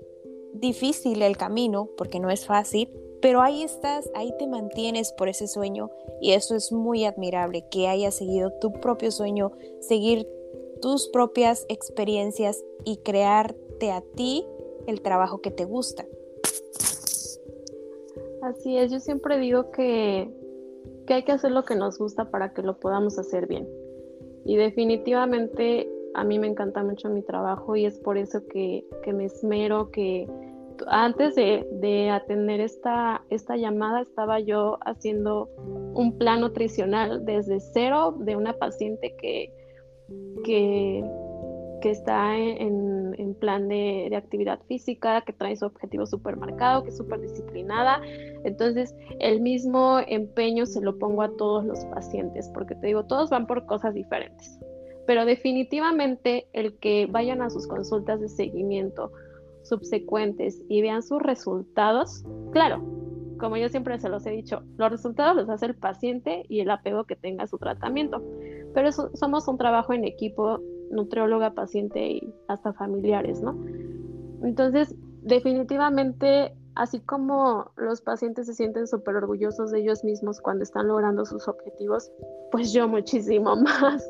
[0.53, 2.91] difícil el camino, porque no es fácil,
[3.23, 5.89] pero ahí estás, ahí te mantienes por ese sueño
[6.21, 10.27] y eso es muy admirable, que hayas seguido tu propio sueño, seguir
[10.79, 14.45] tus propias experiencias y crearte a ti
[14.85, 16.05] el trabajo que te gusta.
[18.49, 20.27] Así es, yo siempre digo que,
[21.05, 23.67] que hay que hacer lo que nos gusta para que lo podamos hacer bien.
[24.43, 29.13] Y definitivamente a mí me encanta mucho mi trabajo y es por eso que, que
[29.13, 30.27] me esmero, que
[30.87, 35.49] antes de, de, atender esta, esta llamada estaba yo haciendo
[35.93, 39.53] un plan nutricional desde cero de una paciente que,
[40.43, 41.03] que,
[41.81, 46.83] que está en, en plan de, de, actividad física, que trae su objetivo súper marcado,
[46.83, 48.01] que es súper disciplinada.
[48.43, 53.29] Entonces, el mismo empeño se lo pongo a todos los pacientes, porque te digo, todos
[53.29, 54.59] van por cosas diferentes.
[55.07, 59.11] Pero definitivamente el que vayan a sus consultas de seguimiento,
[59.63, 62.83] subsecuentes y vean sus resultados, claro,
[63.39, 66.69] como yo siempre se los he dicho, los resultados los hace el paciente y el
[66.69, 68.21] apego que tenga a su tratamiento,
[68.73, 70.59] pero somos un trabajo en equipo,
[70.91, 73.57] nutrióloga, paciente y hasta familiares, ¿no?
[74.43, 80.87] Entonces, definitivamente, así como los pacientes se sienten súper orgullosos de ellos mismos cuando están
[80.87, 82.11] logrando sus objetivos,
[82.51, 84.09] pues yo muchísimo más.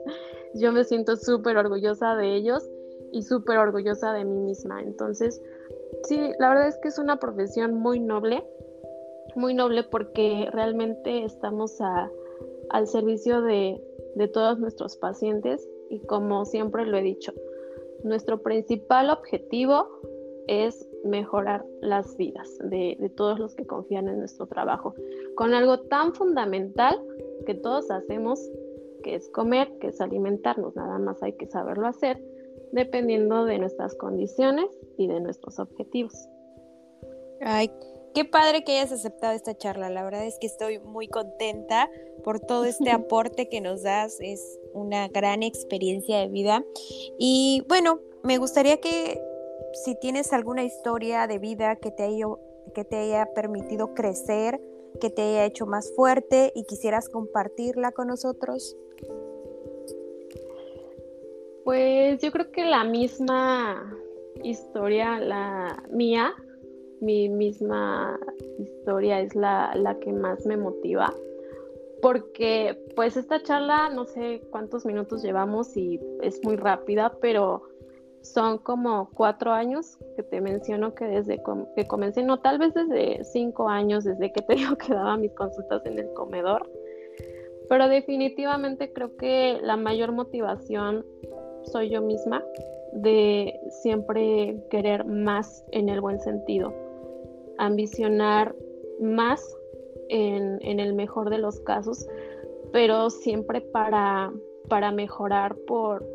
[0.55, 2.67] Yo me siento súper orgullosa de ellos
[3.11, 4.81] y súper orgullosa de mí misma.
[4.81, 5.41] Entonces,
[6.03, 8.43] sí, la verdad es que es una profesión muy noble,
[9.35, 13.81] muy noble porque realmente estamos al servicio de
[14.33, 17.33] todos nuestros pacientes y como siempre lo he dicho,
[18.03, 19.87] nuestro principal objetivo
[20.47, 24.95] es mejorar las vidas de, todos los que confían en nuestro trabajo,
[25.35, 26.99] con algo tan fundamental
[27.45, 28.39] que todos hacemos,
[29.03, 32.21] que es comer, que es alimentarnos, nada más hay que saberlo hacer
[32.71, 36.13] dependiendo de nuestras condiciones y de nuestros objetivos.
[37.41, 37.71] Ay,
[38.13, 39.89] qué padre que hayas aceptado esta charla.
[39.89, 41.89] La verdad es que estoy muy contenta
[42.23, 44.17] por todo este aporte que nos das.
[44.19, 46.63] Es una gran experiencia de vida.
[47.17, 49.21] Y bueno, me gustaría que
[49.73, 52.25] si tienes alguna historia de vida que te haya,
[52.73, 54.59] que te haya permitido crecer,
[54.99, 58.75] que te haya hecho más fuerte y quisieras compartirla con nosotros.
[61.63, 63.95] Pues yo creo que la misma,
[64.43, 66.33] historia, la mía,
[67.01, 68.19] mi misma
[68.59, 71.13] historia es la, la que más me motiva
[72.01, 77.63] porque pues esta charla no sé cuántos minutos llevamos y es muy rápida, pero
[78.21, 81.41] son como cuatro años que te menciono que desde
[81.75, 84.55] que comencé, no, tal vez desde cinco años, desde que te
[84.87, 86.69] que daba mis consultas en el comedor,
[87.69, 91.05] pero definitivamente creo que la mayor motivación
[91.63, 92.43] soy yo misma
[92.93, 96.73] de siempre querer más en el buen sentido,
[97.59, 98.55] ambicionar
[98.99, 99.55] más
[100.09, 102.07] en, el mejor de los casos,
[102.71, 104.31] pero siempre para,
[104.67, 106.05] para mejorar por,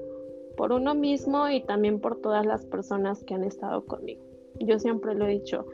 [0.56, 4.22] por uno mismo y también por todas las personas que han estado conmigo.
[4.60, 5.66] Yo siempre lo he dicho,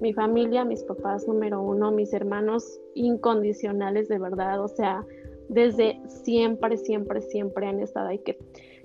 [0.00, 5.04] mi familia, mis papás número uno, mis hermanos incondicionales de verdad, o sea,
[5.48, 8.18] desde siempre, siempre, siempre han estado ahí.
[8.20, 8.38] Que,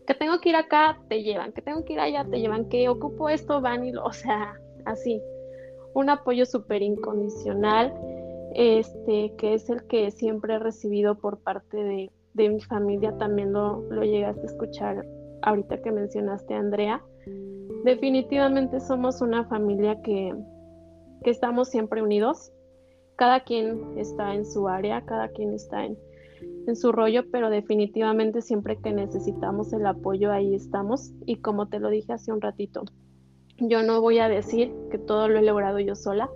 [0.05, 2.89] que tengo que ir acá, te llevan, que tengo que ir allá, te llevan, que
[2.89, 5.21] ocupo esto, van y lo, o sea, así.
[5.95, 7.91] Un apoyo súper incondicional
[8.55, 13.81] este, que es el que siempre he recibido por parte de, mi familia, también lo,
[13.89, 15.05] lo, llegaste a escuchar
[15.41, 17.03] ahorita que mencionaste a Andrea.
[17.83, 20.33] Definitivamente somos una familia que,
[21.23, 22.51] que estamos siempre unidos,
[23.17, 25.97] cada quien está en su área, cada quien está en,
[26.67, 31.11] en su rollo, pero definitivamente siempre que necesitamos el apoyo ahí estamos.
[31.25, 32.83] Y como te lo dije hace un ratito,
[33.57, 36.29] yo no voy a decir que todo lo he logrado yo sola,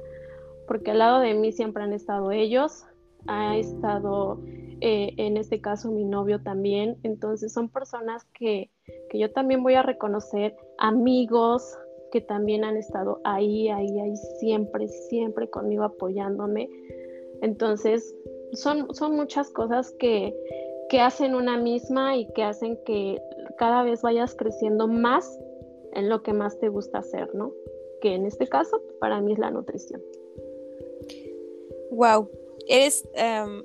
[0.67, 2.85] porque al lado de mí siempre han estado ellos,
[3.27, 4.39] ha estado
[4.81, 8.69] eh, en este caso mi novio también, entonces son personas que,
[9.09, 11.77] que yo también voy a reconocer, amigos
[12.11, 16.69] que también han estado ahí, ahí, ahí, siempre, siempre conmigo apoyándome.
[17.41, 18.15] Entonces,
[18.53, 20.35] son, son muchas cosas que,
[20.89, 23.21] que hacen una misma y que hacen que
[23.57, 25.39] cada vez vayas creciendo más
[25.93, 27.51] en lo que más te gusta hacer, ¿no?
[28.01, 30.01] Que en este caso para mí es la nutrición.
[31.91, 32.29] Wow,
[32.67, 33.63] eres em,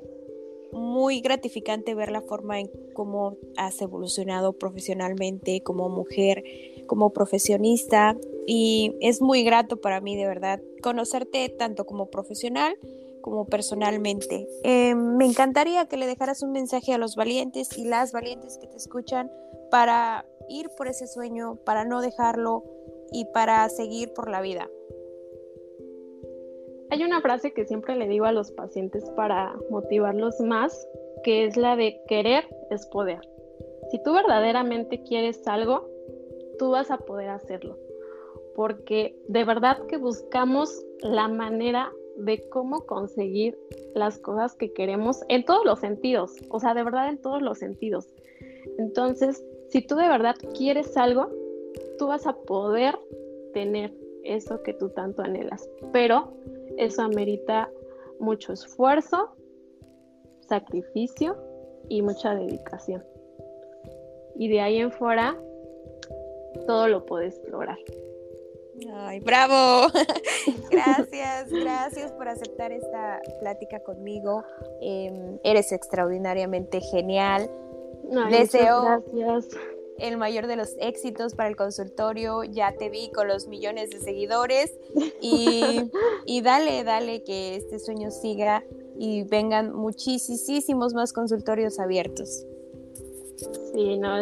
[0.73, 6.43] muy gratificante ver la forma en cómo has evolucionado profesionalmente como mujer,
[6.87, 8.17] como profesionista
[8.47, 12.77] y es muy grato para mí de verdad conocerte tanto como profesional
[13.21, 14.47] como personalmente.
[14.65, 18.67] Em, me encantaría que le dejaras un mensaje a los valientes y las valientes que
[18.67, 19.31] te escuchan
[19.71, 22.65] para ir por ese sueño, para no dejarlo
[23.13, 24.69] y para seguir por la vida.
[26.91, 30.87] Hay una frase que siempre le digo a los pacientes para motivarlos más,
[31.25, 33.21] que es la de querer es poder.
[33.91, 35.89] Si tú verdaderamente quieres algo,
[36.59, 37.79] tú vas a poder hacerlo.
[38.55, 43.59] Porque de verdad que buscamos la manera de cómo conseguir
[43.95, 47.59] las cosas que queremos en todos los sentidos, o sea, de verdad en todos los
[47.59, 48.09] sentidos.
[48.79, 51.31] Entonces, si tú de verdad quieres algo,
[51.99, 52.99] tú vas a poder
[53.53, 53.93] tener
[54.25, 55.69] eso que tú tanto anhelas.
[55.93, 56.33] Pero
[56.77, 57.71] eso amerita
[58.19, 59.35] mucho esfuerzo,
[60.41, 61.37] sacrificio
[61.89, 63.05] y mucha dedicación.
[64.37, 65.39] Y de ahí en fuera,
[66.67, 67.79] todo lo puedes lograr.
[68.93, 69.89] Ay, bravo.
[70.71, 74.43] gracias, gracias por aceptar esta plática conmigo.
[74.81, 77.49] Em, eres extraordinariamente genial.
[78.31, 79.49] Deseo gracias
[79.99, 82.45] el mayor de los éxitos para el consultorio.
[82.45, 84.77] Ya te vi con los millones de seguidores
[85.21, 85.91] y,
[86.27, 88.65] y dale, dale que este sueño siga
[88.99, 92.47] y vengan muchísimos más consultorios abiertos.
[93.73, 94.17] Sí, no,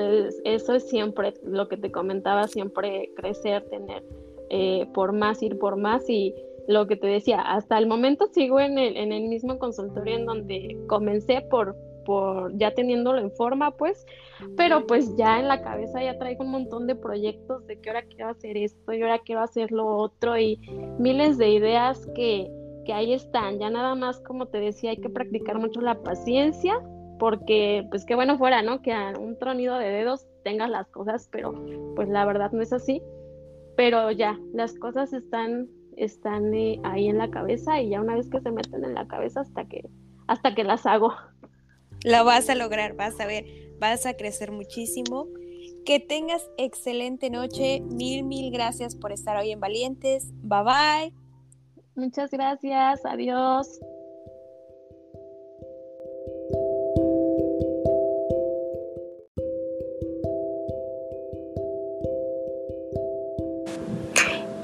[0.45, 4.03] eso es siempre lo que te comentaba, siempre crecer, tener
[4.49, 6.35] eh, por más, ir por más y
[6.68, 10.26] lo que te decía, hasta el momento sigo en el, en el mismo consultorio en
[10.26, 14.07] donde comencé por, por ya teniéndolo en forma, pues,
[14.57, 18.03] pero pues ya en la cabeza ya traigo un montón de proyectos de que ahora
[18.03, 20.59] quiero hacer esto y ahora quiero hacer lo otro y
[20.99, 22.51] miles de ideas que,
[22.85, 23.59] que ahí están.
[23.59, 26.81] Ya nada más, como te decía, hay que practicar mucho la paciencia
[27.19, 28.83] porque pues qué bueno fuera, ¿no?
[28.83, 31.55] Que a un tronido de dedos tengas las cosas, pero
[31.95, 33.01] pues la verdad no es así.
[33.77, 38.29] Pero ya, las cosas están, están eh, ahí en la cabeza y ya una vez
[38.29, 39.89] que se meten en la cabeza hasta que,
[40.27, 41.13] hasta que las hago.
[42.05, 43.45] Lo vas a lograr, vas a ver,
[43.79, 45.27] vas a crecer muchísimo.
[45.85, 47.81] Que tengas excelente noche.
[47.81, 50.29] Mil, mil gracias por estar hoy en Valientes.
[50.43, 51.15] Bye bye.
[51.95, 53.05] Muchas gracias.
[53.05, 53.81] Adiós.